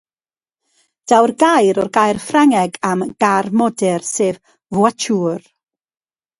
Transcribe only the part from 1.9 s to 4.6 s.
gair Ffrangeg am “gar modur”, sef